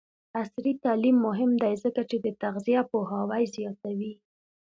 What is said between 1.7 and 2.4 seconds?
ځکه چې د